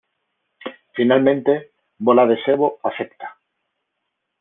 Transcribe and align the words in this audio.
Finalmente, 0.95 1.73
Bola 1.99 2.25
de 2.25 2.37
Sebo 2.43 2.79
acepta. 2.81 3.37